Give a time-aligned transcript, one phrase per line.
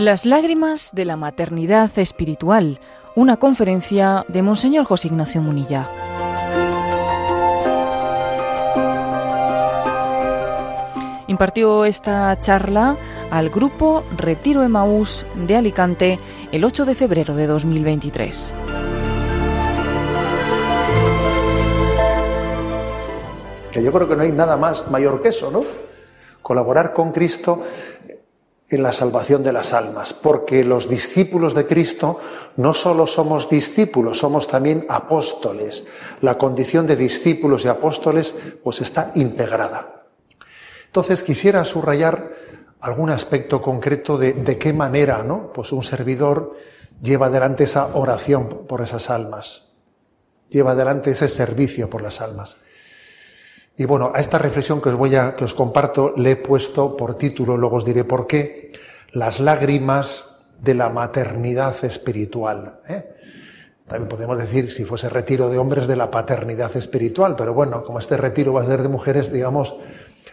[0.00, 2.80] Las lágrimas de la maternidad espiritual,
[3.14, 5.86] una conferencia de Monseñor José Ignacio Munilla.
[11.26, 12.96] Impartió esta charla
[13.30, 16.18] al grupo Retiro Emaús de Alicante
[16.50, 18.54] el 8 de febrero de 2023.
[23.72, 25.64] Que yo creo que no hay nada más mayor que eso, ¿no?
[26.42, 27.62] Colaborar con Cristo
[28.70, 32.20] en la salvación de las almas, porque los discípulos de Cristo
[32.56, 35.84] no solo somos discípulos, somos también apóstoles.
[36.20, 40.04] La condición de discípulos y apóstoles pues está integrada.
[40.86, 42.30] Entonces quisiera subrayar
[42.80, 45.52] algún aspecto concreto de, de qué manera, ¿no?
[45.52, 46.56] Pues un servidor
[47.02, 49.68] lleva adelante esa oración por esas almas,
[50.48, 52.56] lleva adelante ese servicio por las almas.
[53.80, 56.98] Y bueno, a esta reflexión que os voy a, que os comparto, le he puesto
[56.98, 58.72] por título, luego os diré por qué,
[59.12, 60.26] las lágrimas
[60.60, 62.80] de la maternidad espiritual.
[62.86, 63.10] ¿eh?
[63.88, 67.98] También podemos decir, si fuese retiro de hombres, de la paternidad espiritual, pero bueno, como
[67.98, 69.74] este retiro va a ser de mujeres, digamos,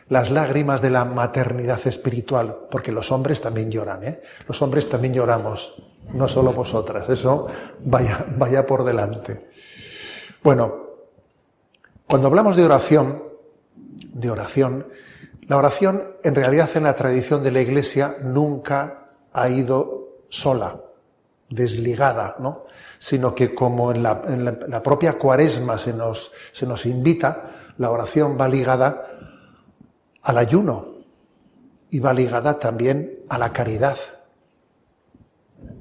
[0.10, 4.22] las lágrimas de la maternidad espiritual, porque los hombres también lloran, ¿eh?
[4.46, 7.48] Los hombres también lloramos, no solo vosotras, eso
[7.80, 9.48] vaya, vaya por delante.
[10.44, 10.86] Bueno,
[12.06, 13.27] cuando hablamos de oración,
[14.14, 14.88] de oración,
[15.48, 20.82] la oración en realidad en la tradición de la Iglesia nunca ha ido sola,
[21.50, 22.66] desligada, ¿no?
[23.00, 27.92] Sino que como en la, en la propia cuaresma se nos, se nos invita, la
[27.92, 29.08] oración va ligada
[30.22, 30.98] al ayuno
[31.90, 33.98] y va ligada también a la caridad.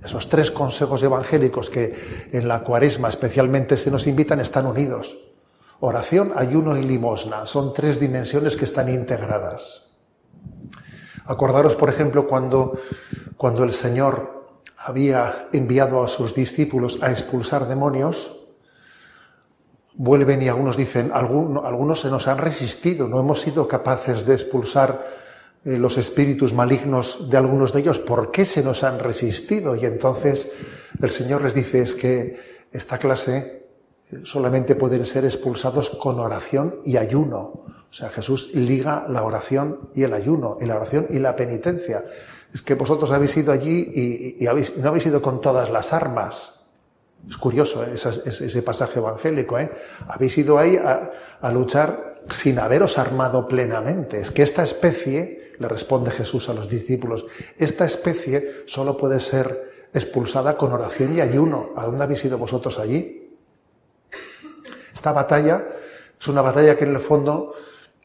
[0.05, 5.26] Esos tres consejos evangélicos que en la cuaresma especialmente se nos invitan están unidos.
[5.81, 9.91] Oración, ayuno y limosna son tres dimensiones que están integradas.
[11.27, 12.79] Acordaros, por ejemplo, cuando,
[13.37, 18.47] cuando el Señor había enviado a sus discípulos a expulsar demonios,
[19.95, 25.07] vuelven y algunos dicen, algunos se nos han resistido, no hemos sido capaces de expulsar
[25.65, 29.75] eh, los espíritus malignos de algunos de ellos, ¿por qué se nos han resistido?
[29.75, 30.49] Y entonces
[31.03, 33.66] el Señor les dice, es que esta clase
[34.25, 37.39] solamente pueden ser expulsados con oración y ayuno.
[37.91, 42.05] O sea, Jesús liga la oración y el ayuno, y la oración y la penitencia.
[42.53, 44.45] Es que vosotros habéis ido allí y,
[44.79, 46.53] no habéis ido con todas las armas.
[47.29, 47.95] Es curioso ¿eh?
[47.95, 49.59] ese, pasaje evangélico.
[49.59, 49.71] ¿eh?
[50.07, 54.21] Habéis ido ahí a, a luchar sin haberos armado plenamente.
[54.21, 57.27] Es que esta especie, le responde Jesús a los discípulos,
[57.59, 61.71] esta especie solo puede ser expulsada con oración y ayuno.
[61.77, 63.26] ¿A dónde habéis ido vosotros allí?
[64.97, 65.63] Esta batalla
[66.19, 67.53] es una batalla que en el fondo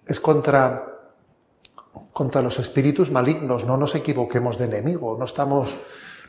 [0.06, 0.86] es contra,
[2.12, 3.64] contra los espíritus malignos.
[3.64, 5.16] No nos equivoquemos de enemigo.
[5.18, 5.80] No estamos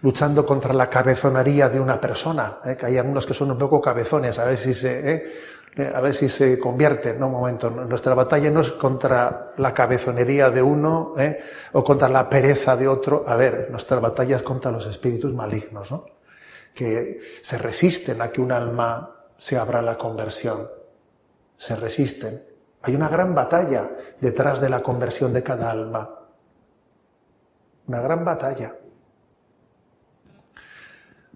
[0.03, 2.77] luchando contra la cabezonería de una persona, ¿eh?
[2.77, 5.33] que hay algunos que son un poco cabezones, a ver si se, ¿eh?
[5.77, 7.15] Eh, a ver si se convierte.
[7.15, 11.15] No, un momento, nuestra batalla no es contra la cabezonería de uno
[11.73, 13.25] o contra la pereza de otro.
[13.27, 16.06] A ver, nuestra batalla es contra los espíritus malignos, ¿no?
[16.73, 20.69] que se resisten a que un alma se abra la conversión.
[21.56, 22.44] Se resisten.
[22.82, 26.19] Hay una gran batalla detrás de la conversión de cada alma.
[27.87, 28.76] Una gran batalla.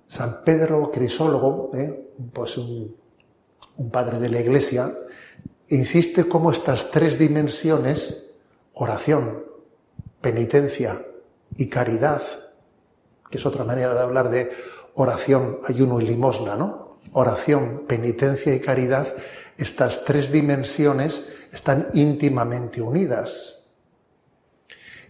[0.08, 2.12] San Pedro Crisólogo, ¿eh?
[2.32, 2.96] pues un,
[3.76, 4.96] un padre de la Iglesia,
[5.68, 8.30] insiste cómo estas tres dimensiones,
[8.74, 9.44] oración,
[10.20, 11.04] penitencia
[11.56, 12.22] y caridad,
[13.30, 14.52] que es otra manera de hablar de
[14.94, 16.85] oración, ayuno y limosna, ¿no?
[17.16, 19.08] Oración, penitencia y caridad,
[19.56, 23.64] estas tres dimensiones están íntimamente unidas.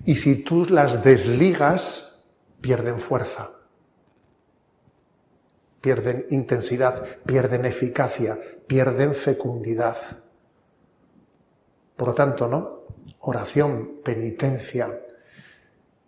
[0.05, 2.15] Y si tú las desligas,
[2.61, 3.51] pierden fuerza,
[5.81, 9.97] pierden intensidad, pierden eficacia, pierden fecundidad.
[11.97, 12.83] Por lo tanto, ¿no?
[13.19, 14.97] Oración, penitencia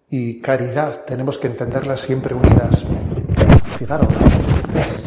[0.08, 2.84] y caridad tenemos que entenderlas siempre unidas.
[3.76, 4.08] Fijaros,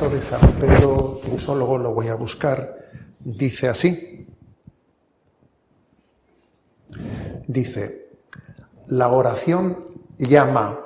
[0.01, 1.21] esto de San Pedro
[1.77, 2.89] lo voy a buscar,
[3.19, 4.25] dice así.
[7.45, 8.09] Dice,
[8.87, 9.85] la oración
[10.17, 10.79] llama,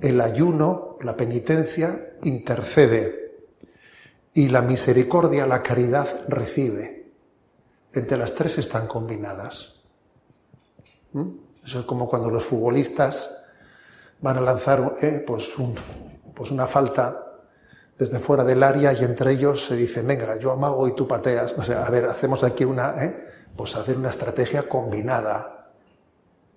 [0.00, 3.36] el ayuno, la penitencia, intercede
[4.34, 7.12] y la misericordia, la caridad recibe.
[7.92, 9.74] Entre las tres están combinadas.
[11.12, 11.28] ¿Mm?
[11.64, 13.44] Eso es como cuando los futbolistas
[14.20, 15.52] van a lanzar eh, pues
[16.34, 17.25] pues una falta
[17.98, 21.54] desde fuera del área y entre ellos se dice, venga, yo amago y tú pateas.
[21.56, 23.26] O sea, a ver, hacemos aquí una, ¿eh?
[23.56, 25.70] pues hacer una estrategia combinada.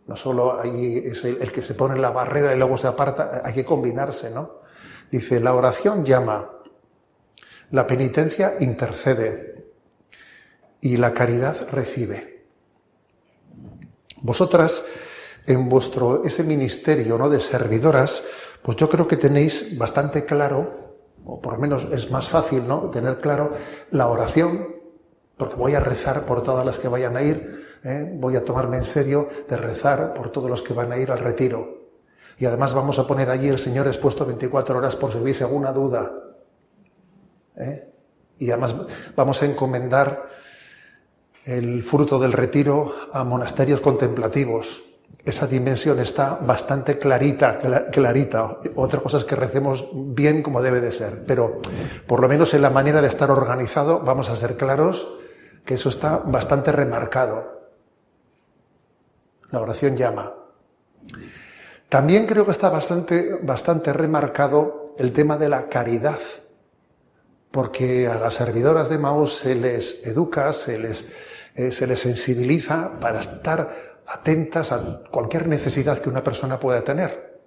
[0.06, 3.54] No solo ahí es el, que se pone la barrera y luego se aparta, hay
[3.54, 4.60] que combinarse, ¿no?
[5.12, 6.50] Dice, la oración llama,
[7.72, 9.66] la penitencia intercede
[10.82, 12.46] y la caridad recibe.
[14.22, 14.84] Vosotras,
[15.46, 17.30] en vuestro ese ministerio ¿no?
[17.30, 18.22] de servidoras,
[18.62, 20.79] pues yo creo que tenéis bastante claro,
[21.30, 22.90] o por lo menos es más fácil, ¿no?
[22.90, 23.52] Tener claro
[23.92, 24.76] la oración,
[25.38, 28.12] porque voy a rezar por todas las que vayan a ir, ¿eh?
[28.16, 31.20] voy a tomarme en serio de rezar por todos los que van a ir al
[31.20, 31.80] retiro.
[32.38, 35.72] Y además vamos a poner allí el Señor expuesto 24 horas por si hubiese alguna
[35.72, 36.12] duda.
[37.58, 37.90] ¿eh?
[38.40, 38.76] Y además
[39.16, 40.30] vamos a encomendar
[41.46, 44.89] el fruto del retiro a monasterios contemplativos,
[45.24, 47.60] esa dimensión está bastante clarita,
[47.92, 48.58] clarita.
[48.76, 51.60] Otra cosa es que recemos bien como debe de ser, pero
[52.08, 55.20] por lo menos en la manera de estar organizado vamos a ser claros
[55.66, 57.60] que eso está bastante remarcado.
[59.52, 60.34] La oración llama.
[61.90, 66.20] También creo que está bastante, bastante remarcado el tema de la caridad,
[67.52, 71.06] porque a las servidoras de Maús se les educa, se les,
[71.56, 77.40] eh, se les sensibiliza para estar atentas a cualquier necesidad que una persona pueda tener,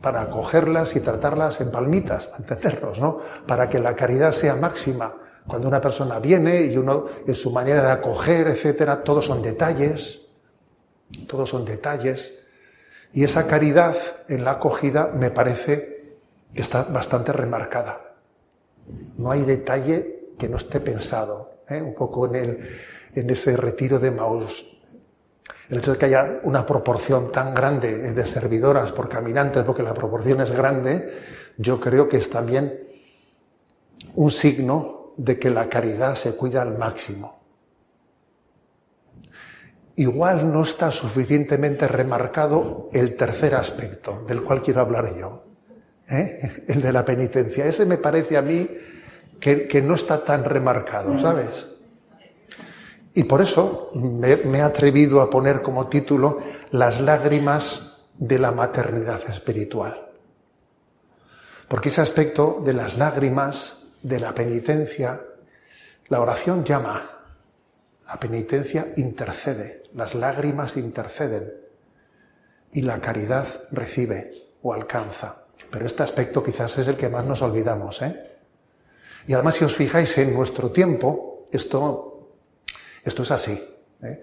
[0.00, 3.20] para acogerlas y tratarlas en palmitas, entendernos, ¿no?
[3.46, 5.14] Para que la caridad sea máxima.
[5.46, 10.20] Cuando una persona viene y uno, en su manera de acoger, etcétera, todos son detalles,
[11.26, 12.38] todos son detalles.
[13.12, 13.96] Y esa caridad
[14.28, 16.16] en la acogida me parece
[16.54, 18.00] que está bastante remarcada.
[19.16, 21.50] No hay detalle que no esté pensado.
[21.68, 21.80] ¿eh?
[21.80, 22.78] Un poco en, el,
[23.14, 24.73] en ese retiro de Maús
[25.68, 29.94] el hecho de que haya una proporción tan grande de servidoras por caminantes, porque la
[29.94, 31.12] proporción es grande,
[31.56, 32.80] yo creo que es también
[34.14, 37.40] un signo de que la caridad se cuida al máximo.
[39.96, 45.44] Igual no está suficientemente remarcado el tercer aspecto del cual quiero hablar yo,
[46.08, 46.64] ¿eh?
[46.66, 47.64] el de la penitencia.
[47.64, 48.68] Ese me parece a mí
[49.38, 51.73] que, que no está tan remarcado, ¿sabes?
[53.14, 56.40] Y por eso me, he atrevido a poner como título
[56.72, 60.08] Las lágrimas de la maternidad espiritual.
[61.68, 65.20] Porque ese aspecto de las lágrimas, de la penitencia,
[66.08, 67.10] la oración llama,
[68.06, 71.52] la penitencia intercede, las lágrimas interceden
[72.72, 74.32] y la caridad recibe
[74.62, 75.44] o alcanza.
[75.70, 78.02] Pero este aspecto quizás es el que más nos olvidamos.
[78.02, 78.32] ¿eh?
[79.28, 82.13] Y además si os fijáis en nuestro tiempo, esto
[83.04, 83.62] esto es así.
[84.02, 84.22] ¿eh?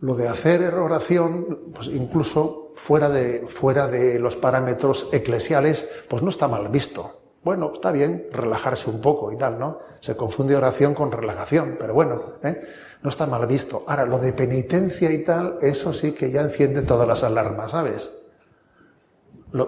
[0.00, 6.30] Lo de hacer oración, pues incluso fuera de, fuera de los parámetros eclesiales, pues no
[6.30, 7.20] está mal visto.
[7.42, 9.78] Bueno, está bien relajarse un poco y tal, ¿no?
[10.00, 12.62] Se confunde oración con relajación, pero bueno, ¿eh?
[13.02, 13.84] no está mal visto.
[13.86, 18.10] Ahora, lo de penitencia y tal, eso sí que ya enciende todas las alarmas, ¿sabes?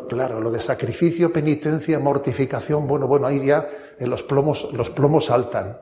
[0.08, 3.66] claro, lo de sacrificio, penitencia, mortificación, bueno, bueno, ahí ya
[3.98, 5.78] en los plomos, los plomos saltan.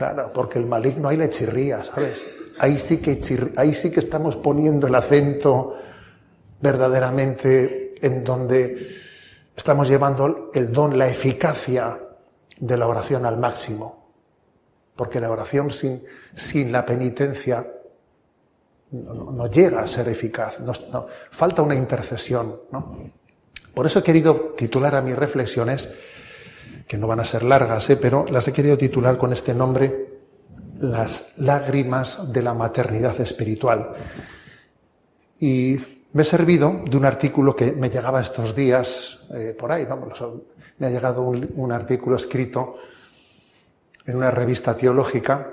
[0.00, 2.24] Claro, porque el maligno ahí le chirría, ¿sabes?
[2.58, 3.20] Ahí sí que,
[3.54, 5.76] ahí sí que estamos poniendo el acento
[6.58, 8.96] verdaderamente en donde
[9.54, 12.00] estamos llevando el don, la eficacia
[12.58, 14.14] de la oración al máximo.
[14.96, 16.02] Porque la oración sin,
[16.34, 17.70] sin la penitencia
[18.92, 20.60] no, llega a ser eficaz,
[21.30, 22.58] falta una intercesión.
[23.74, 25.90] Por eso he querido titular a mis reflexiones
[26.90, 27.96] que no van a ser largas, ¿eh?
[27.96, 30.08] pero las he querido titular con este nombre,
[30.80, 33.92] Las lágrimas de la maternidad espiritual.
[35.38, 35.78] Y
[36.12, 40.04] me he servido de un artículo que me llegaba estos días eh, por ahí, ¿no?
[40.78, 42.74] me ha llegado un, artículo escrito
[44.04, 45.46] en una revista teológica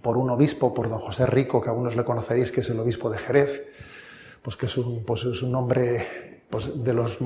[0.00, 3.10] por un obispo, por don José Rico, que algunos le conoceréis, que es el obispo
[3.10, 3.64] de Jerez,
[4.40, 7.16] pues que es un, pues es un hombre pues de los,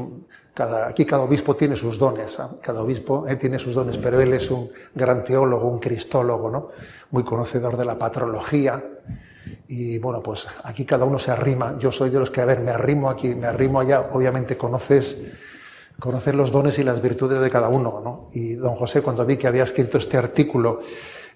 [0.54, 2.48] cada, aquí cada obispo tiene sus dones, ¿ah?
[2.62, 6.68] cada obispo eh, tiene sus dones, pero él es un gran teólogo, un cristólogo, ¿no?
[7.10, 8.80] Muy conocedor de la patrología.
[9.66, 11.76] Y bueno, pues aquí cada uno se arrima.
[11.76, 14.10] Yo soy de los que, a ver, me arrimo aquí, me arrimo allá.
[14.12, 15.18] Obviamente conoces,
[15.98, 18.30] conoces los dones y las virtudes de cada uno, ¿no?
[18.32, 20.82] Y don José, cuando vi que había escrito este artículo,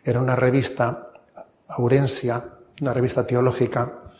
[0.04, 1.10] era una revista,
[1.66, 4.12] Aurencia, una revista teológica,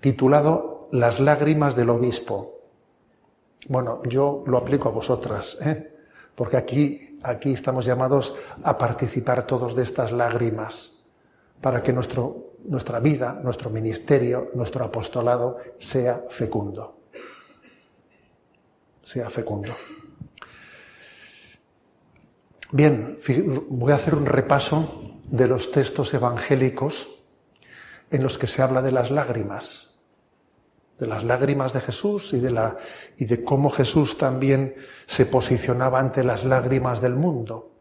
[0.00, 2.51] titulado Las lágrimas del obispo.
[3.68, 5.94] Bueno, yo lo aplico a vosotras, ¿eh?
[6.34, 10.92] porque aquí, aquí estamos llamados a participar todos de estas lágrimas
[11.60, 16.98] para que nuestro, nuestra vida, nuestro ministerio, nuestro apostolado sea fecundo.
[19.04, 19.72] Sea fecundo.
[22.72, 23.18] Bien,
[23.68, 27.20] voy a hacer un repaso de los textos evangélicos
[28.10, 29.91] en los que se habla de las lágrimas,
[31.02, 32.76] de las lágrimas de Jesús y de, la,
[33.16, 37.72] y de cómo Jesús también se posicionaba ante las lágrimas del mundo.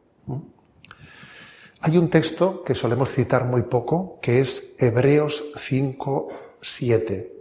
[1.82, 6.30] Hay un texto que solemos citar muy poco, que es Hebreos 5,
[6.62, 7.34] 7,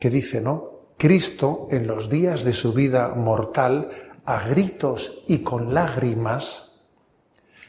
[0.00, 0.70] que dice, ¿no?
[0.96, 3.88] Cristo en los días de su vida mortal,
[4.24, 6.72] a gritos y con lágrimas,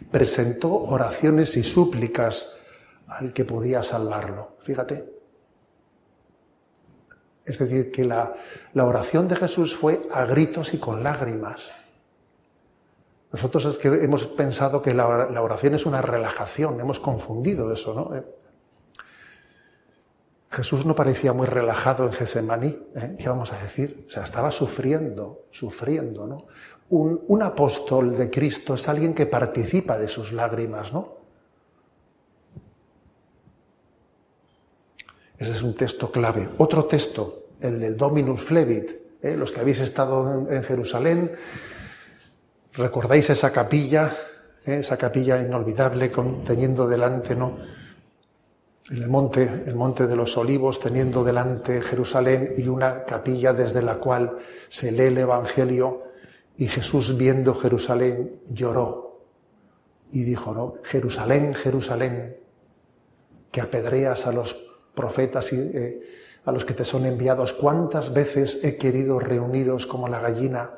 [0.09, 2.47] presentó oraciones y súplicas
[3.05, 4.57] al que podía salvarlo.
[4.61, 5.22] Fíjate.
[7.45, 8.35] Es decir, que la,
[8.75, 11.71] oración de Jesús fue a gritos y con lágrimas.
[13.31, 15.07] Nosotros es que hemos pensado que la,
[15.41, 18.15] oración es una relajación, hemos confundido eso, ¿no?
[18.15, 18.23] Eh,
[20.51, 23.15] Jesús no parecía muy relajado en Gesemaní, ¿eh?
[23.17, 24.05] ¿qué vamos a decir?
[24.07, 26.45] O sea, estaba sufriendo, sufriendo, ¿no?
[26.89, 31.22] Un, un apóstol de Cristo es alguien que participa de sus lágrimas, ¿no?
[35.43, 36.47] Ese es un texto clave.
[36.57, 38.91] Otro texto, el del Dominus Flevit.
[39.21, 39.35] ¿eh?
[39.35, 41.33] Los que habéis estado en, Jerusalén,
[42.71, 44.15] recordáis esa capilla,
[44.65, 44.77] ¿eh?
[44.79, 46.09] esa capilla inolvidable
[46.45, 47.57] teniendo delante, ¿no?
[48.89, 53.81] En el monte, el monte de los olivos, teniendo delante Jerusalén y una capilla desde
[53.81, 54.37] la cual
[54.69, 56.03] se lee el Evangelio
[56.55, 59.25] y Jesús viendo Jerusalén lloró
[60.09, 60.75] y dijo, ¿no?
[60.83, 62.37] Jerusalén, Jerusalén,
[63.51, 66.01] que apedreas a los profetas y, eh,
[66.45, 70.71] a los que te son enviados, cuántas veces he querido reuniros como la gallina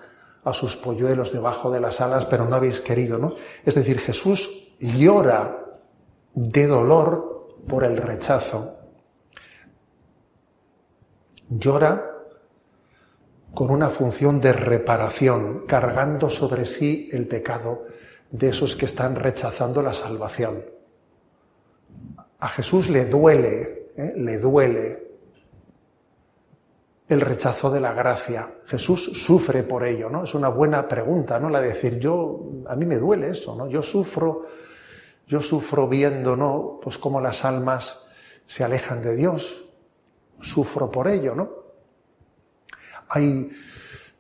[0.44, 3.36] a sus polluelos debajo de las alas, pero no habéis querido, ¿no?
[3.66, 5.66] Es decir, Jesús llora
[6.36, 8.78] de dolor por el rechazo.
[11.50, 12.12] Llora
[13.56, 17.86] con una función de reparación, cargando sobre sí el pecado
[18.30, 20.64] de esos que están rechazando la salvación.
[22.38, 24.14] A Jesús le duele ¿eh?
[24.16, 25.06] le duele
[27.08, 28.50] el rechazo de la gracia.
[28.66, 30.24] Jesús sufre por ello, ¿no?
[30.24, 31.50] Es una buena pregunta, ¿no?
[31.50, 33.68] La de decir, yo, a mí me duele eso, ¿no?
[33.68, 34.44] Yo sufro,
[35.28, 36.80] yo sufro viendo, ¿no?
[36.82, 38.00] Pues cómo las almas
[38.48, 39.66] se alejan de Dios.
[40.42, 41.50] Sufro por ello, ¿no?
[43.10, 43.52] Hay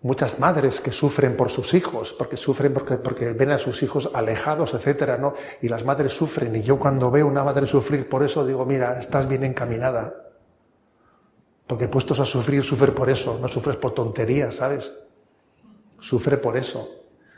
[0.05, 4.11] muchas madres que sufren por sus hijos, porque sufren porque, porque ven a sus hijos
[4.13, 5.33] alejados, etcétera, ¿no?
[5.63, 8.99] Y las madres sufren, y yo cuando veo una madre sufrir por eso digo, mira,
[8.99, 10.13] estás bien encaminada.
[11.65, 14.93] Porque puestos a sufrir, sufre por eso, no sufres por tonterías, ¿sabes?
[15.99, 16.87] Sufre por eso.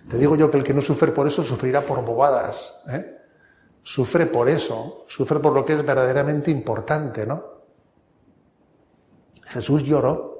[0.09, 3.17] Te digo yo que el que no sufre por eso sufrirá por bobadas, ¿eh?
[3.81, 7.45] Sufre por eso, sufre por lo que es verdaderamente importante, ¿no?
[9.45, 10.36] Jesús lloró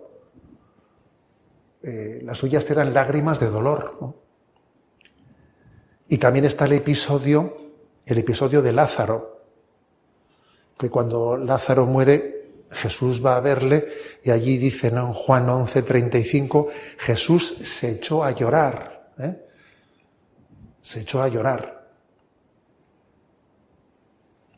[1.88, 4.14] eh, las suyas eran lágrimas de dolor.
[6.10, 7.72] Y también está el episodio,
[8.06, 9.46] el episodio de Lázaro,
[10.78, 13.88] que cuando Lázaro muere, Jesús va a verle
[14.22, 16.68] y allí dice en Juan 11, 35,
[16.98, 19.14] Jesús se echó a llorar.
[19.18, 19.46] ¿eh?
[20.82, 21.88] Se echó a llorar.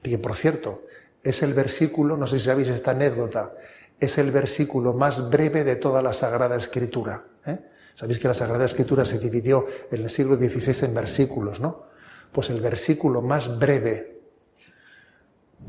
[0.01, 0.81] Y por cierto,
[1.21, 3.53] es el versículo, no sé si sabéis esta anécdota,
[3.99, 7.23] es el versículo más breve de toda la Sagrada Escritura.
[7.45, 7.59] ¿eh?
[7.95, 11.89] Sabéis que la Sagrada Escritura se dividió en el siglo XVI en versículos, ¿no?
[12.31, 14.21] Pues el versículo más breve,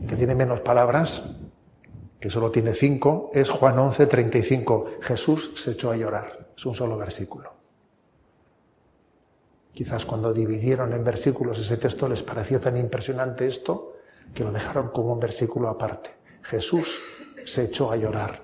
[0.06, 1.22] que tiene menos palabras,
[2.20, 4.86] que solo tiene cinco, es Juan 11, 35.
[5.00, 6.50] Jesús se echó a llorar.
[6.56, 7.54] Es un solo versículo.
[9.72, 13.96] Quizás cuando dividieron en versículos ese texto les pareció tan impresionante esto
[14.34, 16.10] que lo dejaron como un versículo aparte.
[16.42, 17.00] Jesús
[17.46, 18.42] se echó a llorar.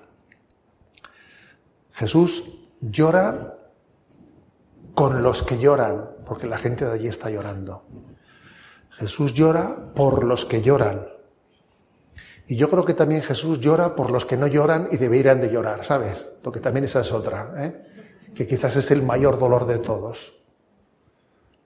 [1.93, 3.57] Jesús llora
[4.93, 7.85] con los que lloran, porque la gente de allí está llorando.
[8.91, 11.07] Jesús llora por los que lloran.
[12.47, 15.49] Y yo creo que también Jesús llora por los que no lloran y deberían de
[15.49, 16.25] llorar, ¿sabes?
[16.41, 18.31] Porque también esa es otra, ¿eh?
[18.33, 20.41] que quizás es el mayor dolor de todos.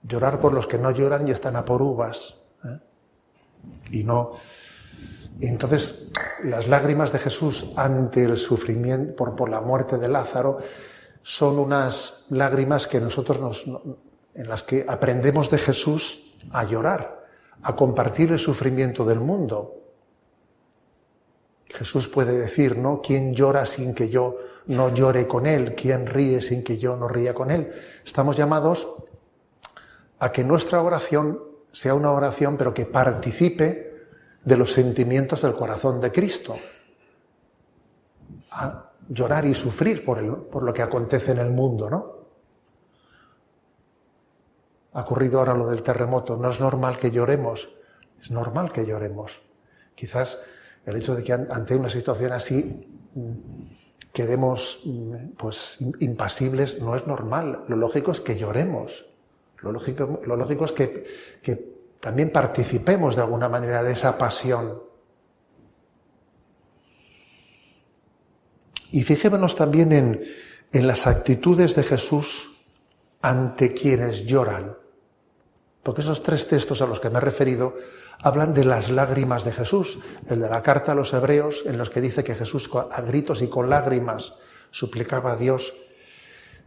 [0.04, 2.36] Llorar por los que no lloran y están a por uvas.
[2.66, 2.80] ¿eh?
[3.92, 4.34] Y no
[5.40, 6.08] y entonces
[6.44, 10.60] las lágrimas de Jesús ante el sufrimiento por, por la muerte de Lázaro
[11.24, 13.66] son unas lágrimas que nosotros nos,
[14.34, 17.26] en las que aprendemos de Jesús a llorar,
[17.62, 19.76] a compartir el sufrimiento del mundo.
[21.68, 23.02] Jesús puede decir, ¿no?
[23.02, 25.76] ¿Quién llora sin que yo no llore con él?
[25.76, 27.72] ¿Quién ríe sin que yo no ría con él?
[28.06, 28.88] Estamos llamados
[30.20, 31.40] a que nuestra oración
[31.72, 33.91] sea una oración, pero que participe
[34.44, 36.58] de los sentimientos del corazón de Cristo.
[38.52, 42.22] A llorar y sufrir por, por lo que acontece en el mundo, ¿no?
[44.94, 46.36] Ha ocurrido ahora lo del terremoto.
[46.36, 47.70] No es normal que lloremos.
[48.22, 49.42] Es normal que lloremos.
[49.96, 50.40] Quizás
[50.86, 53.32] el hecho de que ante una situación así mm,
[54.12, 57.64] quedemos mm, pues impasibles no es normal.
[57.68, 59.06] Lo lógico es que lloremos.
[59.62, 61.06] Lo lógico, lo lógico es que,
[61.42, 61.71] que
[62.02, 64.82] también participemos de alguna manera de esa pasión.
[68.92, 70.24] Y fijémonos también en,
[70.74, 72.52] en las actitudes de Jesús
[73.22, 74.76] ante quienes lloran.
[75.84, 77.78] Porque esos tres textos a los que me he referido
[78.20, 80.00] hablan de las lágrimas de Jesús.
[80.28, 83.42] El de la carta a los hebreos, en los que dice que Jesús a gritos
[83.42, 84.34] y con lágrimas
[84.72, 85.74] suplicaba a Dios.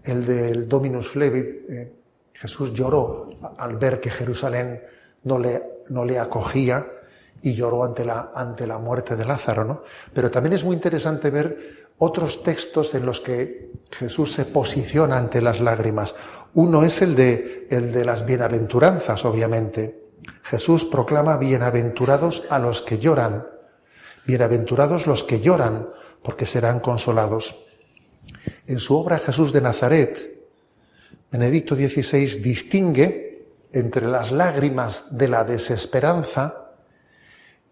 [0.03, 1.93] El del Dominus Flevit, eh,
[2.33, 4.83] Jesús lloró al ver que Jerusalén
[5.25, 6.87] no le, no le acogía
[7.43, 9.83] y lloró ante la, ante la muerte de Lázaro, ¿no?
[10.13, 15.41] Pero también es muy interesante ver otros textos en los que Jesús se posiciona ante
[15.41, 16.15] las lágrimas.
[16.55, 20.03] Uno es el de, el de las bienaventuranzas, obviamente.
[20.43, 23.47] Jesús proclama bienaventurados a los que lloran,
[24.27, 25.89] bienaventurados los que lloran,
[26.23, 27.67] porque serán consolados.
[28.67, 30.35] En su obra Jesús de Nazaret,
[31.31, 33.24] Benedicto XVI distingue
[33.75, 36.71] entre las lágrimas de la desesperanza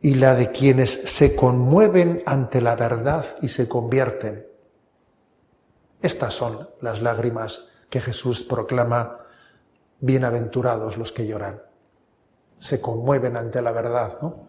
[0.01, 4.45] y la de quienes se conmueven ante la verdad y se convierten.
[6.01, 9.19] Estas son las lágrimas que Jesús proclama,
[10.01, 11.63] bienaventurados los que lloran.
[12.59, 14.49] Se conmueven ante la verdad, ¿no?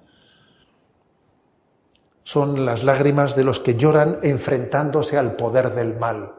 [2.24, 6.34] Son las lágrimas de los que lloran enfrentándose al poder del mal.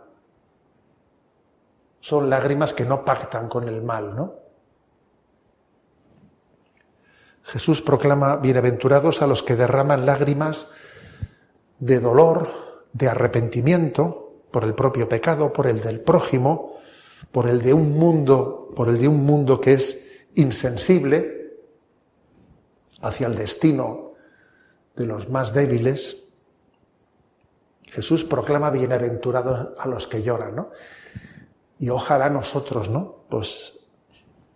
[2.00, 4.43] Son lágrimas que no pactan con el mal, ¿no?
[7.44, 10.66] Jesús proclama bienaventurados a los que derraman lágrimas
[11.78, 12.48] de dolor,
[12.92, 16.78] de arrepentimiento por el propio pecado, por el del prójimo,
[17.30, 20.00] por el de un mundo, por el de un mundo que es
[20.36, 21.52] insensible
[23.02, 24.12] hacia el destino
[24.96, 26.16] de los más débiles.
[27.82, 30.70] Jesús proclama bienaventurados a los que lloran, ¿no?
[31.78, 33.26] Y ojalá nosotros, ¿no?
[33.28, 33.74] Pues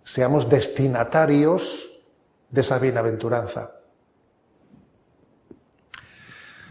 [0.04, 1.87] seamos destinatarios
[2.50, 3.72] de esa bienaventuranza.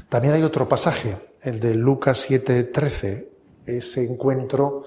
[0.09, 3.27] También hay otro pasaje, el de Lucas 7:13,
[3.65, 4.85] ese encuentro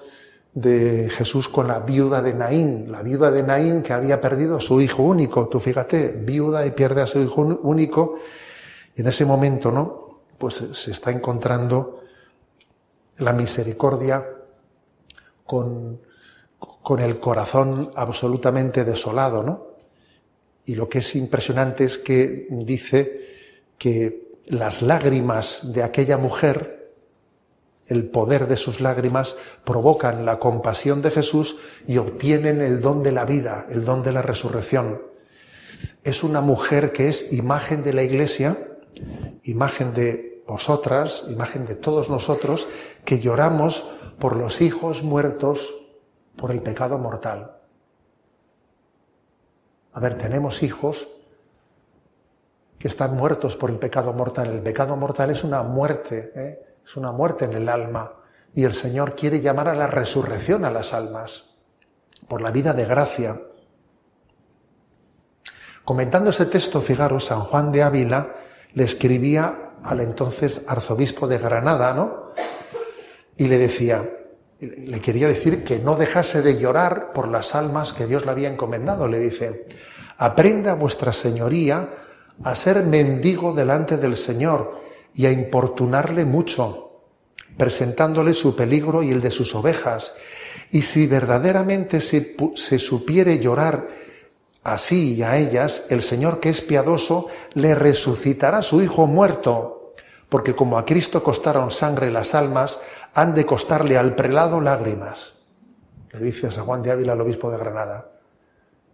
[0.53, 4.61] de Jesús con la viuda de Naín, la viuda de Naín que había perdido a
[4.61, 5.47] su hijo único.
[5.47, 8.15] Tú fíjate, viuda y pierde a su hijo único,
[8.95, 10.21] y en ese momento, ¿no?
[10.37, 12.01] Pues se está encontrando
[13.17, 14.25] la misericordia
[15.45, 16.01] con,
[16.57, 19.70] con el corazón absolutamente desolado, ¿no?
[20.65, 23.21] Y lo que es impresionante es que dice
[23.77, 26.93] que las lágrimas de aquella mujer,
[27.87, 33.11] el poder de sus lágrimas, provocan la compasión de Jesús y obtienen el don de
[33.11, 35.01] la vida, el don de la resurrección.
[36.03, 38.57] Es una mujer que es imagen de la Iglesia,
[39.43, 42.67] imagen de vosotras, imagen de todos nosotros,
[43.05, 43.83] que lloramos
[44.19, 45.73] por los hijos muertos
[46.35, 47.60] por el pecado mortal.
[49.93, 51.07] A ver, tenemos hijos
[52.79, 54.49] que están muertos por el pecado mortal.
[54.49, 56.59] El pecado mortal es una muerte, ¿eh?
[56.83, 58.13] es una muerte en el alma.
[58.53, 61.45] Y el Señor quiere llamar a la resurrección a las almas,
[62.27, 63.41] por la vida de gracia.
[65.85, 68.35] Comentando ese texto, fijaros, San Juan de Ávila
[68.73, 72.31] le escribía al entonces arzobispo de Granada, ¿no?
[73.37, 74.09] Y le decía,
[74.61, 78.49] le quería decir que no dejase de llorar por las almas que Dios le había
[78.49, 79.07] encomendado.
[79.07, 79.65] Le dice,
[80.17, 81.89] aprenda vuestra señoría
[82.43, 84.79] a ser mendigo delante del Señor
[85.15, 87.01] y a importunarle mucho,
[87.57, 90.13] presentándole su peligro y el de sus ovejas.
[90.69, 93.89] Y si verdaderamente se, supiere llorar
[94.63, 99.93] así y a ellas, el Señor que es piadoso le resucitará su Hijo muerto,
[100.29, 102.79] porque como a Cristo costaron sangre las almas,
[103.13, 105.35] han de costarle al prelado lágrimas.
[106.11, 108.11] Le dice a San Juan de Ávila, el obispo de Granada.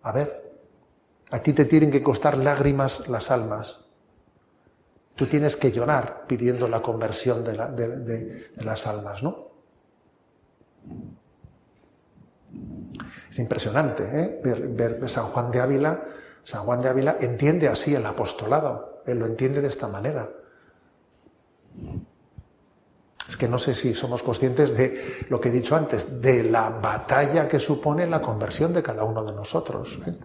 [0.04, 0.48] A ver,
[1.32, 3.86] a ti te tienen que costar lágrimas las almas.
[5.16, 9.48] Tú tienes que llorar pidiendo la conversión de, las almas, ¿no?
[13.30, 14.42] Es impresionante ¿eh?
[14.44, 16.04] ver, ver San Juan de Ávila.
[16.44, 19.02] San Juan de Ávila entiende así el apostolado.
[19.06, 20.30] Él lo entiende de esta manera.
[23.28, 26.70] Es que no sé si somos conscientes de lo que he dicho antes, de la
[26.70, 30.00] batalla que supone la conversión de cada uno de nosotros.
[30.06, 30.16] ¿eh?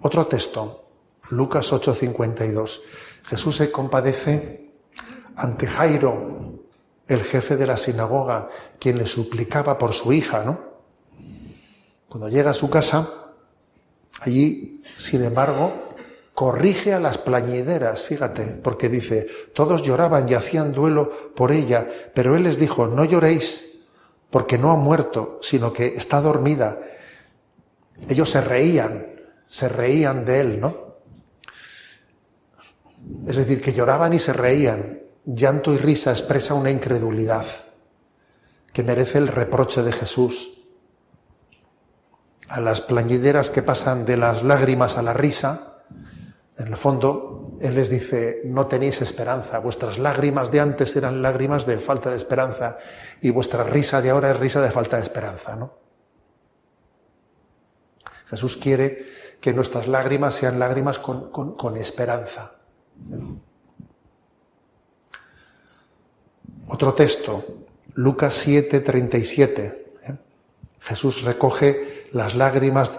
[0.00, 0.84] Otro texto,
[1.30, 2.80] Lucas 8:52.
[3.24, 4.72] Jesús se compadece
[5.36, 6.58] ante Jairo,
[7.06, 10.72] el jefe de la sinagoga, quien le suplicaba por su hija, ¿no?
[12.08, 13.08] Cuando llega a su casa,
[14.20, 15.91] allí, sin embargo,
[16.34, 22.36] corrige a las plañideras, fíjate, porque dice, todos lloraban y hacían duelo por ella, pero
[22.36, 23.80] él les dijo, no lloréis,
[24.30, 26.78] porque no ha muerto, sino que está dormida.
[28.08, 29.06] Ellos se reían,
[29.46, 30.92] se reían de él, ¿no?
[33.26, 35.00] Es decir, que lloraban y se reían.
[35.24, 37.46] Llanto y risa expresa una incredulidad
[38.72, 40.62] que merece el reproche de Jesús.
[42.48, 45.71] A las plañideras que pasan de las lágrimas a la risa,
[46.62, 51.66] en el fondo, Él les dice, no tenéis esperanza, vuestras lágrimas de antes eran lágrimas
[51.66, 52.76] de falta de esperanza
[53.20, 55.74] y vuestra risa de ahora es risa de falta de esperanza, ¿no?
[58.26, 59.04] Jesús quiere
[59.40, 62.52] que nuestras lágrimas sean lágrimas con, con esperanza.
[66.68, 67.44] Otro texto,
[67.94, 69.84] Lucas 7, 37.
[70.04, 70.16] ¿eh?
[70.80, 72.92] Jesús recoge las lágrimas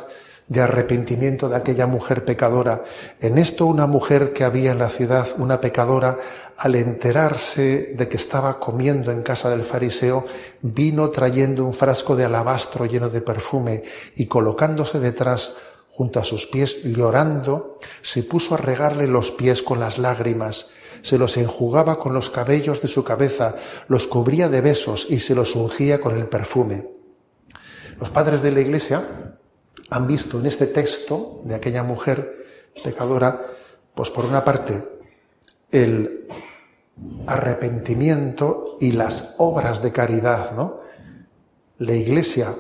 [0.47, 2.83] de arrepentimiento de aquella mujer pecadora.
[3.19, 6.17] En esto una mujer que había en la ciudad, una pecadora,
[6.57, 10.25] al enterarse de que estaba comiendo en casa del fariseo,
[10.61, 13.83] vino trayendo un frasco de alabastro lleno de perfume
[14.15, 15.55] y colocándose detrás
[15.89, 20.67] junto a sus pies, llorando, se puso a regarle los pies con las lágrimas,
[21.03, 23.55] se los enjugaba con los cabellos de su cabeza,
[23.87, 26.87] los cubría de besos y se los ungía con el perfume.
[27.99, 29.32] Los padres de la Iglesia
[29.89, 32.45] han visto en este texto de aquella mujer
[32.83, 33.41] pecadora,
[33.93, 34.83] pues por una parte,
[35.71, 36.27] el
[37.25, 40.81] arrepentimiento y las obras de caridad, ¿no?
[41.79, 42.55] La Iglesia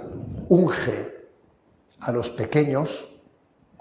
[0.49, 1.13] unge
[1.99, 3.09] a los pequeños,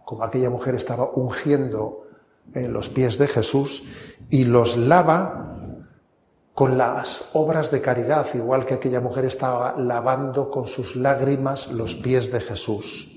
[0.04, 2.06] como aquella mujer estaba ungiendo
[2.54, 3.84] en los pies de Jesús,
[4.30, 5.56] y los lava
[6.54, 11.94] con las obras de caridad, igual que aquella mujer estaba lavando con sus lágrimas los
[11.94, 13.11] pies de Jesús.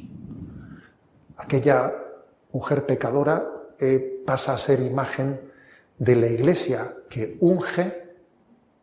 [1.37, 1.93] Aquella
[2.51, 3.45] mujer pecadora
[3.79, 5.41] eh, pasa a ser imagen
[5.97, 8.05] de la iglesia que unge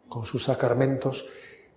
[0.08, 1.26] con sus sacramentos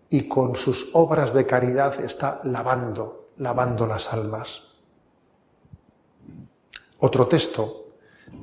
[0.10, 4.62] y con sus obras de caridad está lavando, lavando las almas.
[7.00, 7.88] Otro texto,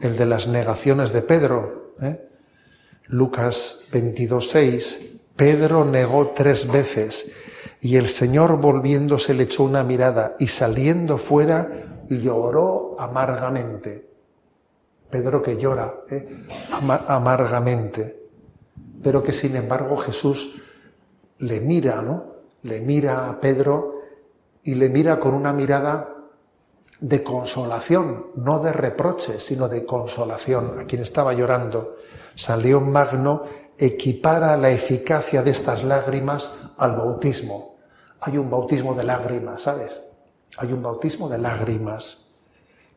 [0.01, 2.29] el de las negaciones de Pedro, ¿eh?
[3.07, 7.31] Lucas 22.6, Pedro negó tres veces
[7.81, 14.11] y el Señor volviéndose le echó una mirada y saliendo fuera lloró amargamente.
[15.11, 16.47] Pedro que llora ¿eh?
[16.81, 18.29] amargamente,
[19.03, 20.63] pero que sin embargo Jesús
[21.39, 22.25] le mira, ¿no?
[22.63, 24.01] Le mira a Pedro
[24.63, 26.09] y le mira con una mirada
[27.01, 31.97] de consolación, no de reproche, sino de consolación a quien estaba llorando.
[32.37, 33.43] San León Magno
[33.77, 37.77] equipara la eficacia de estas lágrimas al bautismo.
[38.21, 40.01] Hay un bautismo de lágrimas, ¿sabes?
[40.59, 42.19] Hay un bautismo de lágrimas.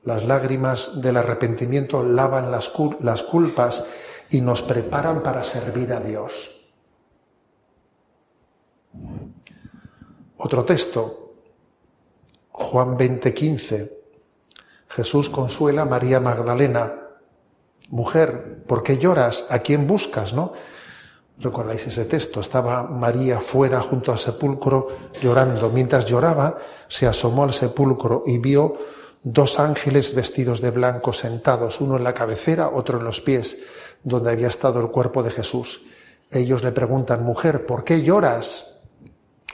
[0.04, 3.84] Las lágrimas del arrepentimiento lavan las, las culpas
[4.30, 6.52] y nos preparan para servir a Dios.
[10.38, 11.34] Otro texto,
[12.52, 13.92] Juan 20:15.
[14.90, 16.94] Jesús consuela a María Magdalena.
[17.90, 19.46] Mujer, ¿por qué lloras?
[19.50, 20.34] ¿A quién buscas?
[20.34, 20.54] ¿No?
[21.38, 22.40] ¿Recordáis ese texto?
[22.40, 24.88] Estaba María fuera junto al sepulcro
[25.22, 25.70] llorando.
[25.70, 28.78] Mientras lloraba, se asomó al sepulcro y vio
[29.22, 33.58] dos ángeles vestidos de blanco sentados, uno en la cabecera, otro en los pies,
[34.04, 35.82] donde había estado el cuerpo de Jesús.
[36.32, 38.82] Ellos le preguntan, mujer, ¿por qué lloras?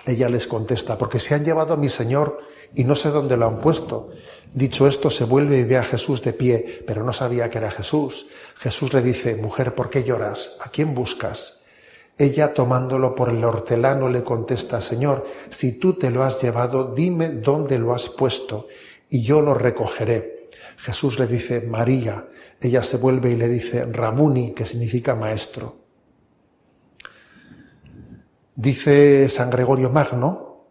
[0.06, 2.40] Ella les contesta, porque se han llevado a mi Señor
[2.76, 4.10] y no sé dónde lo han puesto.
[4.54, 7.72] Dicho esto, se vuelve y ve a Jesús de pie, pero no sabía que era
[7.72, 8.28] Jesús.
[8.58, 10.58] Jesús le dice, mujer, ¿por qué lloras?
[10.60, 11.61] ¿A quién buscas?
[12.22, 17.30] Ella, tomándolo por el hortelano, le contesta, Señor, si tú te lo has llevado, dime
[17.30, 18.68] dónde lo has puesto,
[19.10, 20.52] y yo lo recogeré.
[20.78, 22.28] Jesús le dice, María.
[22.62, 25.78] Ella se vuelve y le dice, Rabuni, que significa maestro.
[28.54, 30.68] Dice San Gregorio Magno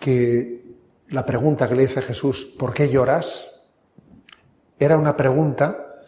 [0.00, 0.64] que
[1.10, 3.46] la pregunta que le dice Jesús, ¿por qué lloras?
[4.80, 6.02] Era una pregunta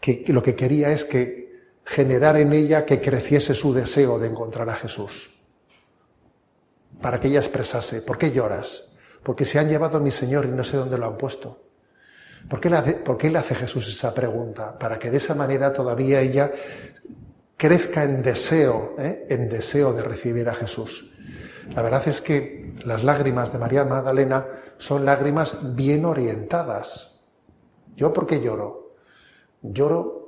[0.00, 1.49] que lo que quería es que
[1.84, 5.30] generar en ella que creciese su deseo de encontrar a Jesús.
[7.00, 8.84] Para que ella expresase, ¿por qué lloras?
[9.22, 11.64] Porque se han llevado a mi Señor y no sé dónde lo han puesto.
[12.48, 14.78] ¿Por qué, le hace, ¿Por qué le hace Jesús esa pregunta?
[14.78, 16.50] Para que de esa manera todavía ella
[17.56, 19.26] crezca en deseo, ¿eh?
[19.28, 21.12] en deseo de recibir a Jesús.
[21.74, 24.46] La verdad es que las lágrimas de María Magdalena
[24.78, 27.20] son lágrimas bien orientadas.
[27.96, 28.94] ¿Yo por qué lloro?
[29.62, 30.19] Lloro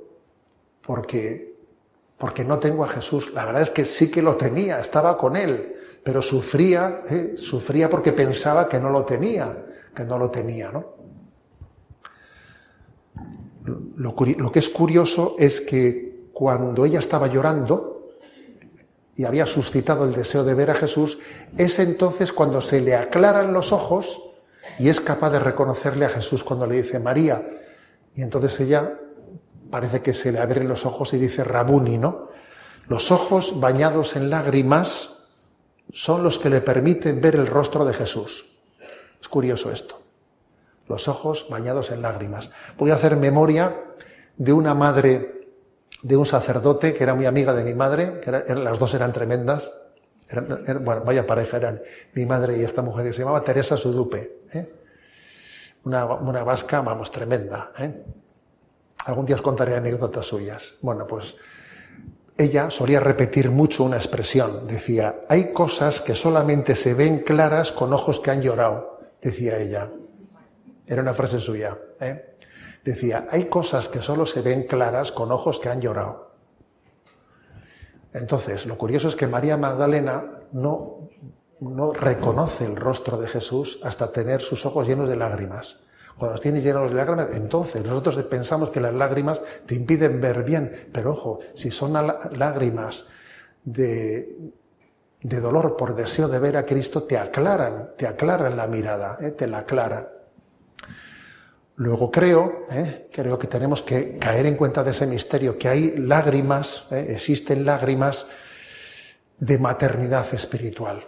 [0.85, 1.53] porque
[2.23, 3.33] porque no tengo a Jesús.
[3.33, 7.35] La verdad es que sí que lo tenía, estaba con Él, pero sufría, ¿eh?
[7.37, 10.93] sufría porque pensaba que no lo tenía, que no lo tenía, ¿no?
[13.97, 18.09] Lo, lo que es curioso es que cuando ella estaba llorando
[19.17, 21.19] y había suscitado el deseo de ver a Jesús,
[21.57, 24.31] es entonces cuando se le aclaran los ojos
[24.79, 27.45] y es capaz de reconocerle a Jesús cuando le dice María.
[28.15, 28.97] Y entonces ella
[29.73, 32.29] parece que se le abren los ojos y dice Rabuni, ¿no?
[32.87, 35.15] Los ojos bañados en lágrimas
[35.91, 38.55] son los que le permiten ver el rostro de Jesús.
[39.19, 39.99] Es curioso esto.
[40.87, 42.51] Los ojos bañados en lágrimas.
[42.77, 43.75] Voy a hacer memoria
[44.37, 45.47] de una madre,
[46.03, 49.71] de un sacerdote que era muy amiga de mi madre, que las dos eran tremendas.
[50.81, 51.81] bueno, vaya pareja eran
[52.13, 54.41] mi madre y esta mujer que se llamaba Teresa Sudupe.
[54.53, 54.71] ¿eh?
[55.85, 57.71] Una, una, vasca, vamos, tremenda.
[57.79, 58.03] ¿eh?
[59.05, 60.75] Algún día os contaré anécdotas suyas.
[60.81, 61.35] Bueno, pues
[62.37, 64.65] ella solía repetir mucho una expresión.
[64.67, 69.89] Decía, hay cosas que solamente se ven claras con ojos que han llorado, decía ella.
[70.87, 71.77] Era una frase suya.
[71.99, 72.37] ¿eh?
[72.83, 76.33] Decía, hay cosas que solo se ven claras con ojos que han llorado.
[78.13, 81.09] Entonces, lo curioso es que María Magdalena no,
[81.59, 85.79] no reconoce el rostro de Jesús hasta tener sus ojos llenos de lágrimas.
[86.17, 90.43] Cuando los tienes llenos de lágrimas, entonces nosotros pensamos que las lágrimas te impiden ver
[90.43, 93.05] bien, pero ojo, si son lágrimas
[93.63, 94.51] de,
[95.21, 99.31] de dolor por deseo de ver a Cristo, te aclaran, te aclaran la mirada, ¿eh?
[99.31, 100.07] te la aclaran.
[101.77, 103.07] Luego creo, ¿eh?
[103.11, 107.07] creo que tenemos que caer en cuenta de ese misterio, que hay lágrimas, ¿eh?
[107.09, 108.25] existen lágrimas
[109.39, 111.03] de maternidad espiritual.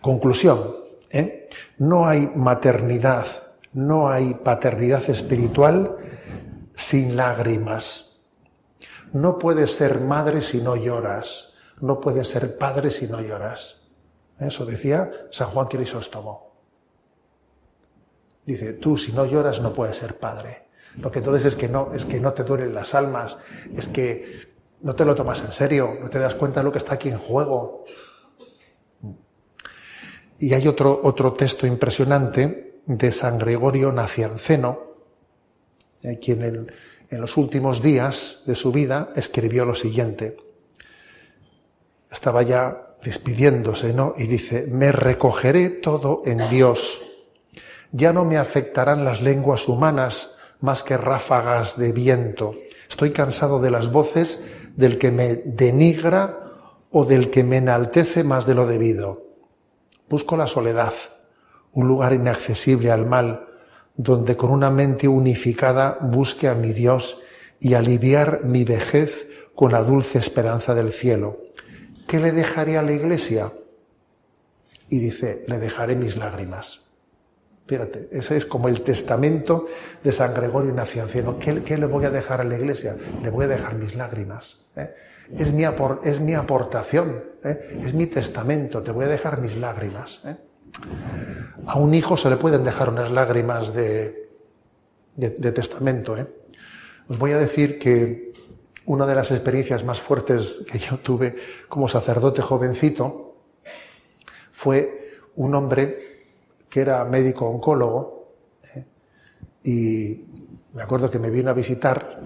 [0.00, 0.83] Conclusión,
[1.14, 1.48] ¿eh?
[1.78, 3.26] No hay maternidad,
[3.72, 5.96] no hay paternidad espiritual
[6.74, 8.18] sin lágrimas.
[9.12, 11.54] No puedes ser madre si no lloras.
[11.80, 13.80] No puedes ser padre si no lloras.
[14.38, 16.52] Eso decía San Juan Crisóstomo.
[18.44, 20.64] Dice, tú si no lloras no puedes ser padre.
[21.02, 23.36] Porque entonces es que no, es que no te duelen las almas,
[23.76, 26.78] es que no te lo tomas en serio, no te das cuenta de lo que
[26.78, 27.84] está aquí en juego.
[30.44, 34.78] Y hay otro, otro texto impresionante de San Gregorio Nacianceno,
[36.02, 36.72] eh, quien en,
[37.08, 40.36] en los últimos días de su vida escribió lo siguiente.
[42.12, 44.12] Estaba ya despidiéndose, ¿no?
[44.18, 47.00] Y dice, me recogeré todo en Dios.
[47.92, 52.54] Ya no me afectarán las lenguas humanas más que ráfagas de viento.
[52.86, 54.38] Estoy cansado de las voces
[54.76, 56.38] del que me denigra
[56.90, 59.23] o del que me enaltece más de lo debido.
[60.08, 60.92] Busco la soledad,
[61.72, 63.48] un lugar inaccesible al mal,
[63.96, 67.20] donde con una mente unificada busque a mi Dios
[67.60, 71.38] y aliviar mi vejez con la dulce esperanza del cielo.
[72.06, 73.52] ¿Qué le dejaré a la iglesia?
[74.90, 76.80] Y dice, le dejaré mis lágrimas.
[77.66, 79.66] Fíjate, ese es como el testamento
[80.02, 81.38] de San Gregorio Nacianceno.
[81.38, 82.94] ¿Qué, ¿Qué, le voy a dejar a la iglesia?
[83.22, 84.58] Le voy a dejar mis lágrimas.
[84.76, 84.94] ¿eh?
[85.32, 85.64] Es mi,
[86.04, 87.78] es mi aportación, ¿eh?
[87.82, 90.20] es mi testamento, te voy a dejar mis lágrimas.
[90.24, 90.36] ¿eh?
[91.66, 94.28] A un hijo se le pueden dejar unas lágrimas de,
[95.16, 96.16] de, testamento.
[96.18, 96.26] ¿eh?
[97.08, 98.32] Os voy a decir que
[98.86, 101.36] una de las experiencias más fuertes que yo tuve
[101.68, 103.36] como sacerdote jovencito
[104.52, 105.98] fue un hombre
[106.68, 108.14] que era médico oncólogo
[109.62, 110.20] y
[110.74, 112.20] me acuerdo que me vino a visitar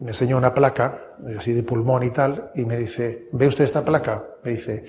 [0.00, 3.84] me enseñó una placa, así de pulmón y tal, y me dice, ¿ve usted esta
[3.84, 4.24] placa?
[4.44, 4.84] Me dice,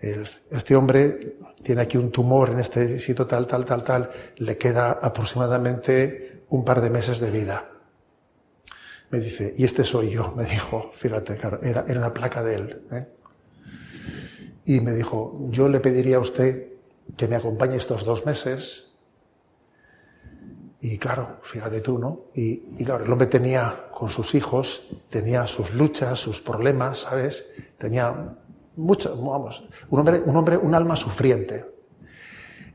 [0.00, 4.92] este hombre tiene aquí un tumor en este sitio tal, tal, tal, tal, le queda
[5.02, 7.68] aproximadamente un par de meses de vida.
[9.10, 12.54] Me dice, y este soy yo, me dijo, fíjate, claro, era, era una placa de
[12.54, 12.82] él.
[12.92, 13.06] ¿eh?
[14.66, 16.68] Y me dijo, yo le pediría a usted
[17.16, 18.87] que me acompañe estos dos meses,
[20.80, 22.26] y claro, fíjate tú, ¿no?
[22.34, 27.46] Y, y, claro, el hombre tenía con sus hijos, tenía sus luchas, sus problemas, ¿sabes?
[27.78, 28.36] Tenía
[28.76, 31.64] mucho, vamos, un hombre, un hombre, un alma sufriente.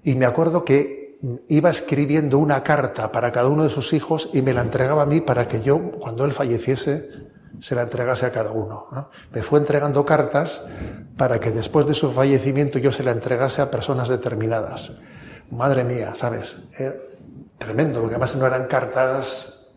[0.04, 4.42] Y me acuerdo que iba escribiendo una carta para cada uno de sus hijos y
[4.42, 7.10] me la entregaba a mí para que yo, cuando él falleciese,
[7.62, 8.88] se la entregase a cada uno.
[8.92, 9.10] ¿no?
[9.32, 10.62] Me fue entregando cartas
[11.16, 14.92] para que después de su fallecimiento yo se la entregase a personas determinadas.
[15.50, 16.58] Madre mía, ¿sabes?
[17.58, 19.68] Tremendo, porque además no eran cartas,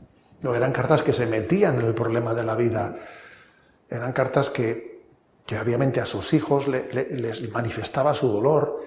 [0.43, 2.97] no eran cartas que se metían en el problema de la vida,
[3.89, 5.03] eran cartas que,
[5.45, 8.83] que obviamente a sus hijos les manifestaba su dolor,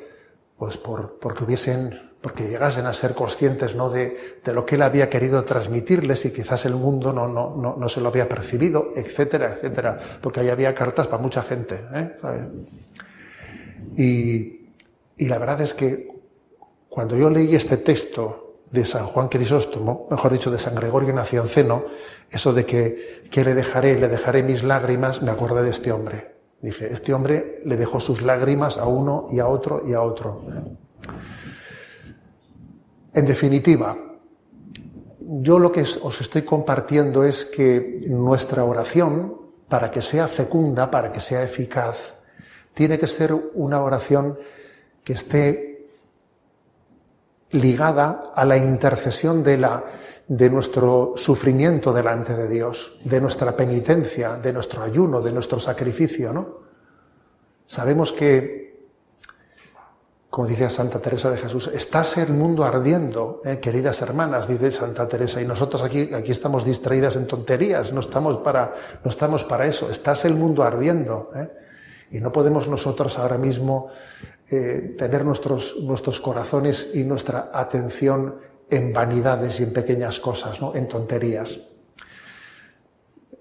[0.57, 3.89] pues por, porque hubiesen porque llegasen a ser conscientes ¿no?
[3.89, 4.17] de,
[4.53, 8.09] lo que él había querido transmitirles y quizás el mundo no, no, no, se lo
[8.09, 11.81] había percibido, etcétera, etcétera, porque ahí había cartas para mucha gente.
[11.93, 12.15] ¿eh?
[13.95, 16.09] Y, y la verdad es que
[16.89, 21.83] cuando yo leí este texto de San Juan Crisóstomo, mejor dicho, de San Gregorio Nacionceno,
[22.29, 26.35] eso de que, que le dejaré, le dejaré mis lágrimas, me acordé de este hombre.
[26.61, 30.43] Dije, este hombre le dejó sus lágrimas a uno y a otro y a otro.
[33.13, 33.97] En definitiva,
[35.19, 39.35] yo lo que os estoy compartiendo es que nuestra oración,
[39.67, 42.13] para que sea fecunda, para que sea eficaz,
[42.73, 44.37] tiene que ser una oración
[45.03, 45.68] que esté
[47.51, 49.83] ligada a la intercesión de, la,
[50.27, 56.31] de nuestro sufrimiento delante de Dios, de nuestra penitencia, de nuestro ayuno, de nuestro sacrificio,
[56.31, 56.69] ¿no?
[57.65, 58.59] Sabemos que
[60.29, 65.07] como dice Santa Teresa de Jesús, estás el mundo ardiendo, eh, queridas hermanas, dice Santa
[65.07, 68.71] Teresa, y nosotros aquí, aquí estamos distraídas en tonterías, no estamos para,
[69.03, 71.31] no estamos para eso, estás el mundo ardiendo.
[71.35, 71.49] Eh,
[72.11, 73.89] y no podemos nosotros ahora mismo
[74.49, 78.35] eh, tener nuestros, nuestros corazones y nuestra atención
[78.69, 80.75] en vanidades y en pequeñas cosas, ¿no?
[80.75, 81.59] en tonterías.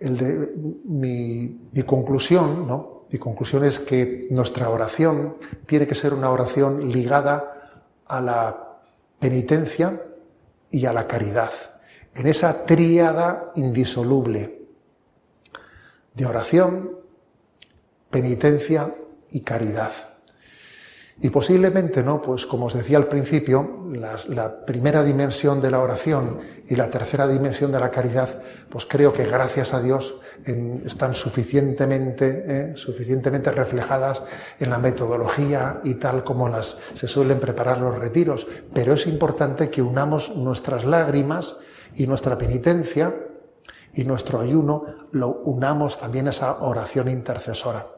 [0.00, 2.98] Mi, mi conclusión, ¿no?
[3.10, 7.74] Mi conclusión es que nuestra oración tiene que ser una oración ligada
[8.06, 8.68] a la
[9.18, 10.02] penitencia
[10.70, 11.50] y a la caridad,
[12.14, 14.58] en esa tríada indisoluble
[16.14, 16.98] de oración,
[18.10, 18.94] penitencia
[19.30, 19.92] y caridad.
[21.20, 22.22] Y posiblemente, ¿no?
[22.22, 27.26] Pues como os decía al principio, la, primera dimensión de la oración y la tercera
[27.26, 30.20] dimensión de la caridad, pues creo que gracias a Dios
[30.84, 32.76] están suficientemente, ¿eh?
[32.76, 34.22] suficientemente reflejadas
[34.60, 38.46] en la metodología y tal como las se suelen preparar los retiros.
[38.72, 41.56] Pero es importante que unamos nuestras lágrimas
[41.96, 43.12] y nuestra penitencia
[43.92, 47.97] y nuestro ayuno, lo unamos también a esa oración intercesora.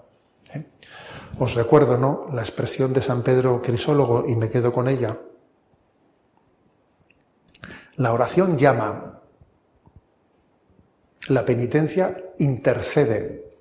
[1.40, 2.26] Os recuerdo, ¿no?
[2.34, 5.16] La expresión de San Pedro Crisólogo y me quedo con ella.
[7.96, 9.22] La oración llama,
[11.28, 13.54] la penitencia intercede,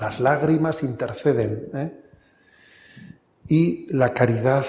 [0.00, 2.00] las lágrimas interceden ¿eh?
[3.46, 4.64] y la caridad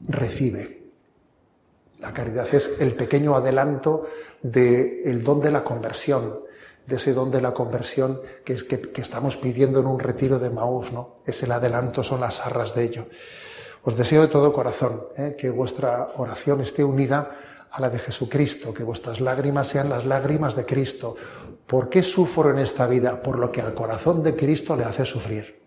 [0.00, 0.82] recibe.
[2.00, 4.08] La caridad es el pequeño adelanto
[4.42, 6.40] del don de la conversión,
[6.86, 10.50] de ese don de la conversión que, es, que, estamos pidiendo en un retiro de
[10.50, 11.16] Maús, ¿no?
[11.24, 13.06] Es el adelanto, son las arras de ello.
[13.82, 15.36] Os deseo de todo corazón ¿eh?
[15.38, 17.30] que vuestra oración esté unida
[17.70, 21.14] a la de Jesucristo, que vuestras lágrimas sean las lágrimas de Cristo.
[21.66, 23.22] ¿Por qué sufro en esta vida?
[23.22, 25.60] Por lo que al corazón de Cristo le hace sufrir.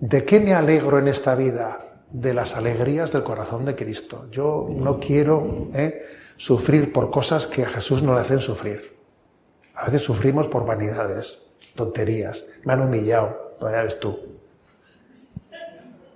[0.00, 1.84] ¿De qué me alegro en esta vida?
[2.10, 4.26] De las alegrías del corazón de Cristo.
[4.30, 6.02] Yo no quiero ¿eh?
[6.36, 8.97] sufrir por cosas que a Jesús no le hacen sufrir.
[9.78, 11.38] A veces sufrimos por vanidades,
[11.76, 12.44] tonterías.
[12.64, 14.18] Me han humillado, pues ya ves tú.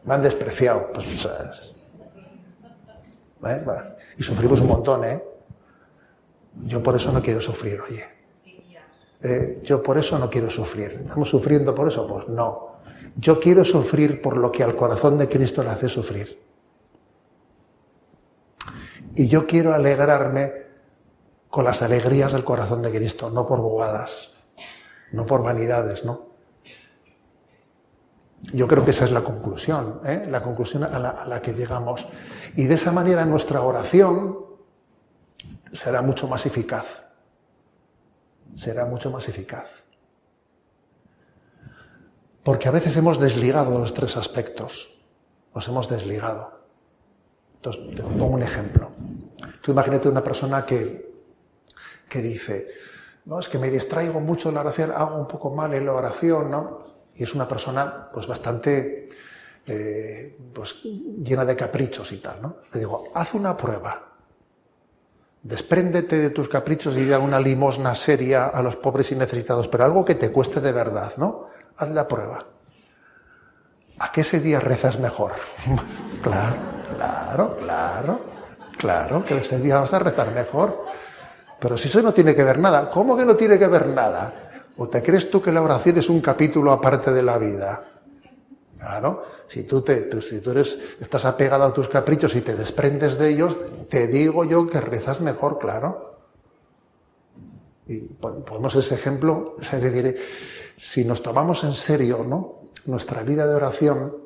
[0.05, 1.07] Me han despreciado, pues.
[3.47, 3.65] ¿eh?
[4.19, 5.23] Y sufrimos un montón, ¿eh?
[6.65, 8.05] Yo por eso no quiero sufrir, oye.
[9.23, 11.03] Eh, yo por eso no quiero sufrir.
[11.05, 12.05] ¿Estamos sufriendo por eso?
[12.09, 12.79] Pues no.
[13.15, 16.37] Yo quiero sufrir por lo que al corazón de Cristo le hace sufrir.
[19.15, 20.62] Y yo quiero alegrarme
[21.53, 24.33] con las alegrías del corazón de Cristo, no por bobadas,
[25.13, 26.29] no por vanidades, ¿no?
[28.55, 30.27] Yo creo que esa es la conclusión, ¿eh?
[30.31, 32.09] la conclusión a la, a la que llegamos.
[32.57, 34.47] Y de esa manera nuestra oración
[35.71, 37.03] será mucho más eficaz.
[38.57, 39.85] Será mucho más eficaz.
[42.43, 45.03] Porque a veces hemos desligado los tres aspectos.
[45.55, 46.63] Los hemos desligado.
[47.57, 48.91] Entonces, te pongo un ejemplo.
[49.61, 51.12] Tú imagínate una persona que
[52.13, 52.69] que dice,
[53.25, 55.95] no, es que me distraigo mucho en la oración, hago un poco mal en la
[55.95, 56.83] oración, ¿no?
[57.15, 59.09] Y es una persona, pues, bastante,
[59.67, 62.57] eh, pues, llena de caprichos y tal, ¿no?
[62.73, 64.09] Le digo, haz una prueba.
[65.43, 69.85] Despréndete de tus caprichos y da una limosna seria a los pobres y necesitados, pero
[69.85, 71.49] algo que te cueste de verdad, ¿no?
[71.79, 72.47] Haz la prueba.
[73.99, 75.33] ¿A qué ese día rezas mejor?
[76.23, 76.57] claro,
[76.97, 78.21] claro, claro,
[78.77, 80.85] claro, que ese día vas a rezar mejor.
[81.63, 84.65] Pero si eso no tiene que ver nada, ¿cómo que no tiene que ver nada?
[84.79, 87.85] ¿O te crees tú que la oración es un capítulo aparte de la vida?
[88.77, 90.19] Claro, si tú, te, tú
[91.01, 93.57] estás apegado a tus caprichos y te desprendes de ellos,
[93.89, 96.17] te digo yo que rezas mejor, claro.
[97.87, 100.17] Y podemos ese ejemplo, se le
[100.77, 102.71] si nos tomamos en serio, ¿no?
[102.87, 104.17] Nuestra vida de oración,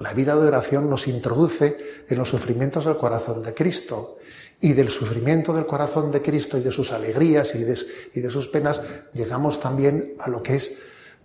[0.00, 4.18] La vida de oración nos introduce en los sufrimientos del corazón de Cristo.
[4.60, 7.76] Y del sufrimiento del corazón de Cristo y de sus alegrías y de,
[8.14, 8.80] y sus penas,
[9.12, 10.72] llegamos también a lo que es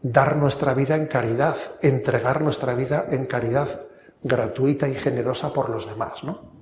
[0.01, 3.82] dar nuestra vida en caridad, entregar nuestra vida en caridad
[4.24, 6.57] gratuita y generosa por los demás, ¿no?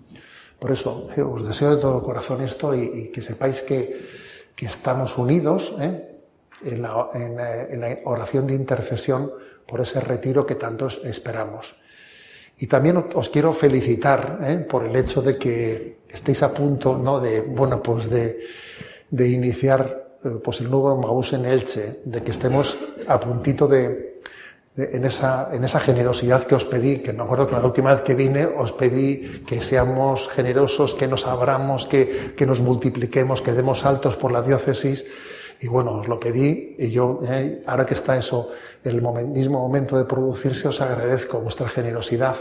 [0.59, 4.25] Por eso eh, os deseo de todo corazón esto y, que sepáis que,
[4.57, 6.15] estamos unidos ¿eh?
[6.63, 9.31] en, la, en, la, oración de intercesión
[9.67, 11.75] por ese retiro que tantos esperamos.
[12.57, 14.65] Y también os quiero felicitar ¿eh?
[14.69, 17.19] por el hecho de que estéis a punto, ¿no?
[17.19, 18.39] De, bueno, pues de,
[19.09, 22.77] de iniciar eh, pues el nuevo Maús en Elche, de que estemos
[23.07, 24.21] a puntito de,
[24.77, 28.01] en, esa, en esa generosidad que os pedí, que me acuerdo que la última vez
[28.01, 33.53] que vine os pedí que seamos generosos, que nos abramos, que, que nos multipliquemos, que
[33.53, 35.05] demos saltos por la diócesis.
[35.59, 38.51] Y bueno, os lo pedí y yo, eh, ahora que está eso,
[38.83, 42.35] el mismo momento de producirse, os agradezco vuestra generosidad.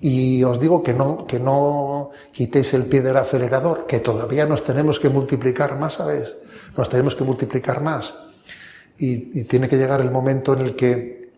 [0.00, 4.64] Y os digo que no, que no quitéis el pie del acelerador, que todavía nos
[4.64, 6.36] tenemos que multiplicar más, ¿sabes?
[6.76, 8.14] Nos tenemos que multiplicar más.
[8.98, 11.30] Y, y tiene que llegar el momento en el que,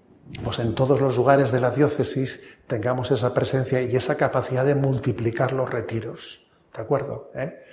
[0.43, 4.75] pues en todos los lugares de la diócesis, tengamos esa presencia y esa capacidad de
[4.75, 6.48] multiplicar los retiros.
[6.79, 7.33] ¿De acuerdo?
[7.35, 7.65] ¿Eh?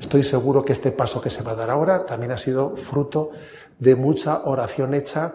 [0.00, 3.32] Estoy seguro que este paso que se va a dar ahora también ha sido fruto
[3.80, 5.34] de mucha oración hecha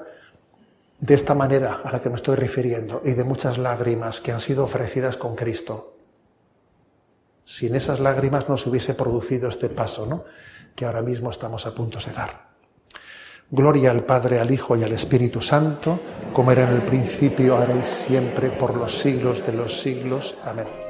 [1.01, 4.39] de esta manera a la que me estoy refiriendo y de muchas lágrimas que han
[4.39, 5.97] sido ofrecidas con Cristo.
[7.43, 10.23] Sin esas lágrimas no se hubiese producido este paso, ¿no?
[10.73, 12.47] Que ahora mismo estamos a punto de dar.
[13.51, 15.99] Gloria al Padre, al Hijo y al Espíritu Santo,
[16.31, 20.37] como era en el principio, ahora y siempre, por los siglos de los siglos.
[20.45, 20.88] Amén.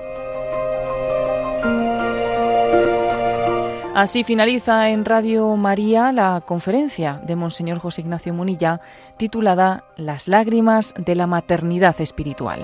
[4.00, 8.80] Así finaliza en Radio María la conferencia de Monseñor José Ignacio Munilla
[9.18, 12.64] titulada Las lágrimas de la maternidad espiritual.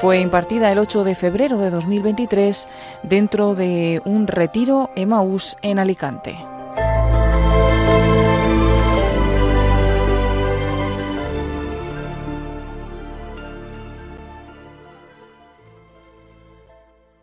[0.00, 2.68] Fue impartida el 8 de febrero de 2023
[3.04, 6.36] dentro de un retiro Emaús en Alicante.